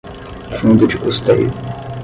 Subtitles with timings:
[0.57, 1.53] fundo de custeio